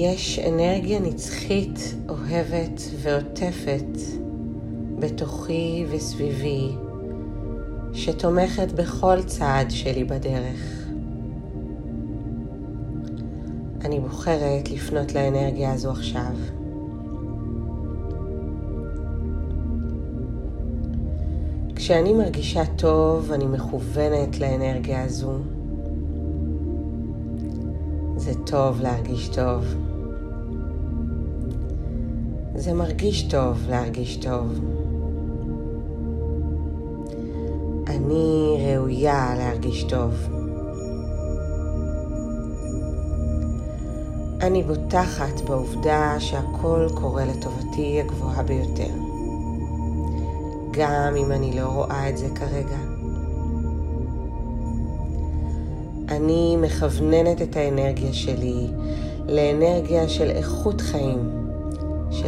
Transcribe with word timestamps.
יש 0.00 0.38
אנרגיה 0.38 1.00
נצחית, 1.00 1.94
אוהבת 2.08 2.82
ועוטפת 3.02 3.98
בתוכי 4.98 5.86
וסביבי, 5.90 6.68
שתומכת 7.92 8.72
בכל 8.72 9.22
צעד 9.22 9.70
שלי 9.70 10.04
בדרך. 10.04 10.88
אני 13.84 14.00
בוחרת 14.00 14.70
לפנות 14.70 15.14
לאנרגיה 15.14 15.72
הזו 15.72 15.90
עכשיו. 15.90 16.34
כשאני 21.74 22.12
מרגישה 22.12 22.62
טוב, 22.76 23.32
אני 23.32 23.46
מכוונת 23.46 24.38
לאנרגיה 24.40 25.04
הזו. 25.04 25.32
זה 28.16 28.32
טוב 28.46 28.80
להרגיש 28.80 29.28
טוב. 29.28 29.87
זה 32.58 32.74
מרגיש 32.74 33.22
טוב 33.22 33.58
להרגיש 33.68 34.16
טוב. 34.16 34.60
אני 37.86 38.56
ראויה 38.58 39.34
להרגיש 39.38 39.82
טוב. 39.82 40.12
אני 44.40 44.62
בוטחת 44.62 45.40
בעובדה 45.40 46.16
שהכל 46.18 46.86
קורה 46.94 47.24
לטובתי 47.24 48.00
הגבוהה 48.00 48.42
ביותר, 48.42 48.94
גם 50.70 51.14
אם 51.16 51.32
אני 51.32 51.56
לא 51.60 51.66
רואה 51.66 52.08
את 52.08 52.18
זה 52.18 52.26
כרגע. 52.34 52.78
אני 56.08 56.56
מכווננת 56.56 57.42
את 57.42 57.56
האנרגיה 57.56 58.12
שלי 58.12 58.66
לאנרגיה 59.28 60.08
של 60.08 60.30
איכות 60.30 60.80
חיים, 60.80 61.47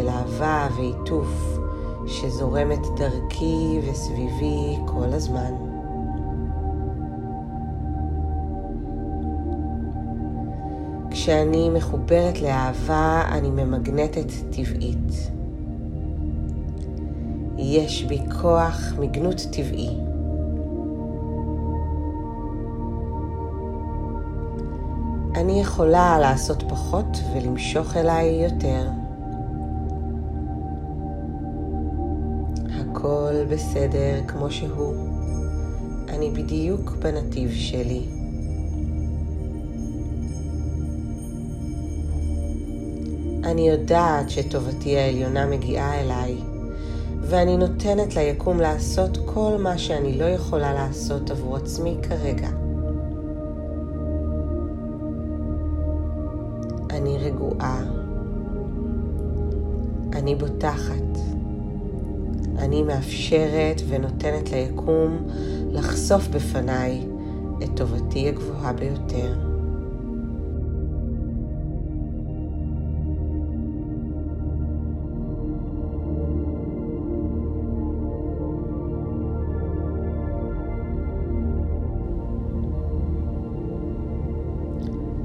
של 0.00 0.08
אהבה 0.08 0.68
ועיטוף 0.76 1.58
שזורמת 2.06 2.86
דרכי 2.96 3.80
וסביבי 3.90 4.76
כל 4.86 5.12
הזמן. 5.12 5.54
כשאני 11.10 11.70
מחוברת 11.70 12.40
לאהבה, 12.42 13.22
אני 13.32 13.50
ממגנטת 13.50 14.32
טבעית. 14.50 15.30
יש 17.58 18.04
בי 18.04 18.20
כוח 18.40 18.92
מגנות 18.98 19.46
טבעי. 19.52 19.96
אני 25.34 25.60
יכולה 25.60 26.18
לעשות 26.18 26.62
פחות 26.68 27.18
ולמשוך 27.34 27.96
אליי 27.96 28.44
יותר. 28.44 28.99
הכל 33.00 33.44
בסדר 33.48 34.20
כמו 34.28 34.50
שהוא. 34.50 34.94
אני 36.08 36.30
בדיוק 36.30 36.90
בנתיב 36.90 37.50
שלי. 37.52 38.06
אני 43.44 43.68
יודעת 43.68 44.30
שטובתי 44.30 44.98
העליונה 44.98 45.46
מגיעה 45.46 46.00
אליי, 46.00 46.36
ואני 47.20 47.56
נותנת 47.56 48.16
ליקום 48.16 48.60
לעשות 48.60 49.18
כל 49.26 49.56
מה 49.58 49.78
שאני 49.78 50.18
לא 50.18 50.24
יכולה 50.24 50.72
לעשות 50.72 51.30
עבור 51.30 51.56
עצמי 51.56 51.96
כרגע. 52.02 52.48
אני 56.90 57.18
רגועה. 57.18 57.82
אני 60.12 60.34
בוטחת. 60.34 61.39
אני 62.60 62.82
מאפשרת 62.82 63.80
ונותנת 63.88 64.50
ליקום 64.50 65.26
לחשוף 65.70 66.28
בפניי 66.28 67.06
את 67.62 67.68
טובתי 67.76 68.28
הגבוהה 68.28 68.72
ביותר. 68.72 69.50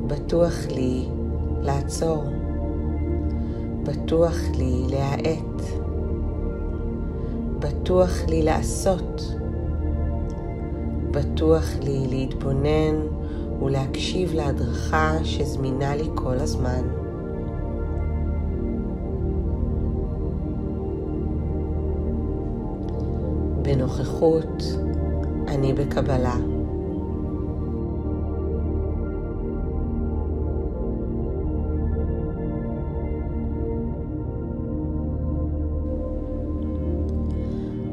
בטוח 0.08 0.54
לי 0.70 1.06
לעצור. 1.62 2.24
בטוח 3.84 4.36
לי 4.58 4.84
להאט. 4.90 5.85
בטוח 7.60 8.10
לי 8.28 8.42
לעשות. 8.42 9.36
בטוח 11.12 11.66
לי 11.84 12.08
להתבונן 12.10 12.96
ולהקשיב 13.62 14.34
להדרכה 14.34 15.18
שזמינה 15.24 15.96
לי 15.96 16.10
כל 16.16 16.40
הזמן. 16.40 16.82
בנוכחות 23.62 24.64
אני 25.48 25.74
בקבלה. 25.74 26.55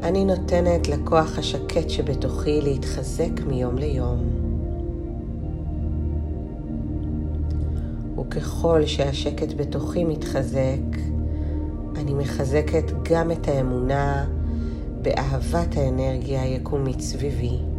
אני 0.03 0.25
נותנת 0.25 0.89
לכוח 0.89 1.39
השקט 1.39 1.91
שבתוכי 1.91 2.61
להתחזק 2.61 3.41
מיום 3.47 3.79
ליום. 3.79 4.19
וככל 8.19 8.87
שהשקט 8.87 9.53
בתוכי 9.57 10.05
מתחזק, 10.05 10.99
אני 11.97 12.15
מחזקת 12.15 12.85
גם 13.03 13.31
את 13.31 13.49
האמונה 13.49 14.27
באהבת 15.03 15.77
האנרגיה 15.77 16.43
היקומית 16.43 17.01
סביבי. 17.01 17.72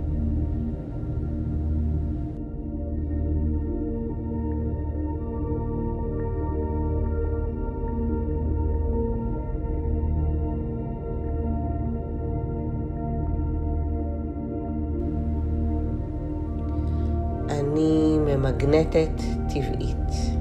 אני 17.49 18.17
ממגנטת 18.17 19.21
טבעית. 19.49 20.33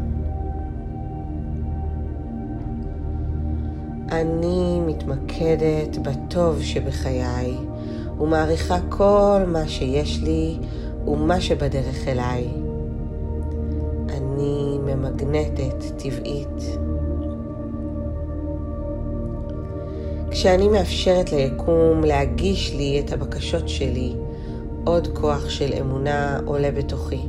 אני 4.12 4.80
מתמקדת 4.86 5.98
בטוב 6.02 6.62
שבחיי 6.62 7.56
ומעריכה 8.20 8.78
כל 8.88 9.40
מה 9.46 9.68
שיש 9.68 10.20
לי 10.22 10.58
ומה 11.06 11.40
שבדרך 11.40 12.08
אליי. 12.08 12.48
אני 14.08 14.78
ממגנטת 14.84 15.84
טבעית. 15.96 16.78
כשאני 20.30 20.68
מאפשרת 20.68 21.32
ליקום 21.32 22.04
להגיש 22.04 22.74
לי 22.74 23.00
את 23.00 23.12
הבקשות 23.12 23.68
שלי, 23.68 24.14
עוד 24.84 25.08
כוח 25.14 25.48
של 25.48 25.72
אמונה 25.80 26.38
עולה 26.44 26.70
בתוכי. 26.70 27.28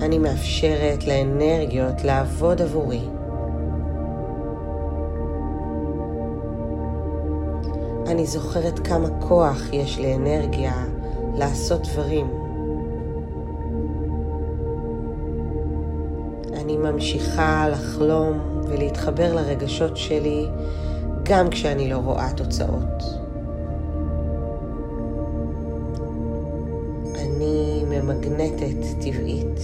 אני 0.00 0.18
מאפשרת 0.18 1.06
לאנרגיות 1.06 2.04
לעבוד 2.04 2.62
עבורי. 2.62 3.00
אני 8.06 8.26
זוכרת 8.26 8.78
כמה 8.78 9.08
כוח 9.20 9.72
יש 9.72 9.98
לאנרגיה 9.98 10.84
לעשות 11.34 11.80
דברים. 11.92 12.26
אני 16.52 16.76
ממשיכה 16.76 17.68
לחלום 17.68 18.40
ולהתחבר 18.68 19.34
לרגשות 19.34 19.96
שלי 19.96 20.46
גם 21.28 21.50
כשאני 21.50 21.90
לא 21.90 21.96
רואה 21.96 22.32
תוצאות. 22.36 23.02
אני 27.14 27.84
ממגנטת 27.84 29.00
טבעית. 29.00 29.60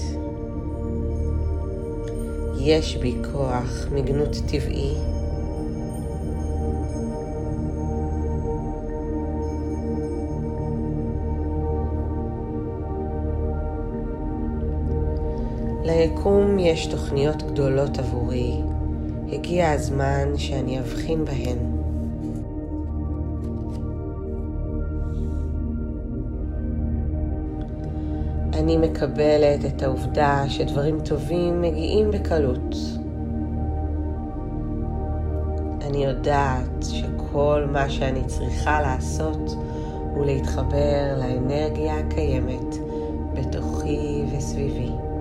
יש 2.60 2.96
בי 2.96 3.16
כוח 3.32 3.86
מגנות 3.92 4.36
טבעי. 4.46 4.94
ליקום 15.84 16.58
יש 16.58 16.86
תוכניות 16.86 17.42
גדולות 17.42 17.98
עבורי 17.98 18.71
הגיע 19.32 19.70
הזמן 19.70 20.28
שאני 20.36 20.78
אבחין 20.80 21.24
בהן. 21.24 21.58
אני 28.54 28.76
מקבלת 28.76 29.64
את 29.64 29.82
העובדה 29.82 30.44
שדברים 30.48 31.00
טובים 31.00 31.62
מגיעים 31.62 32.10
בקלות. 32.10 32.76
אני 35.80 36.04
יודעת 36.04 36.82
שכל 36.82 37.64
מה 37.72 37.90
שאני 37.90 38.24
צריכה 38.26 38.80
לעשות 38.80 39.56
הוא 40.14 40.24
להתחבר 40.24 41.18
לאנרגיה 41.18 41.98
הקיימת 41.98 42.76
בתוכי 43.34 44.22
וסביבי. 44.32 45.11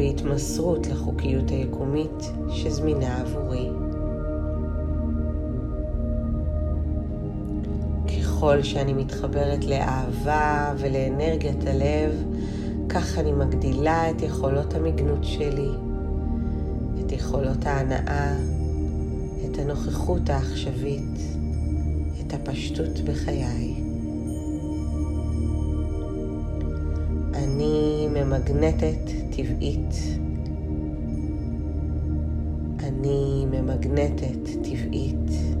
בהתמסרות 0.00 0.86
לחוקיות 0.86 1.50
היקומית 1.50 2.32
שזמינה 2.50 3.20
עבורי. 3.20 3.68
ככל 8.06 8.62
שאני 8.62 8.92
מתחברת 8.92 9.64
לאהבה 9.64 10.74
ולאנרגיית 10.78 11.66
הלב, 11.66 12.24
כך 12.88 13.18
אני 13.18 13.32
מגדילה 13.32 14.10
את 14.10 14.22
יכולות 14.22 14.74
המגנות 14.74 15.24
שלי, 15.24 15.70
את 17.00 17.12
יכולות 17.12 17.66
ההנאה, 17.66 18.36
את 19.44 19.58
הנוכחות 19.58 20.30
העכשווית, 20.30 21.20
את 22.20 22.34
הפשטות 22.34 23.00
בחיי. 23.00 23.74
אני 27.34 27.89
ממגנטת 28.24 29.10
טבעית. 29.30 29.94
אני 32.80 33.46
ממגנטת 33.46 34.44
טבעית. 34.62 35.59